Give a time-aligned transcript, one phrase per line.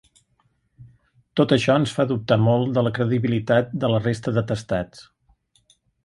[1.39, 5.05] Tot això ens fa dubtar molt de la credibilitat de la resta d’atestats.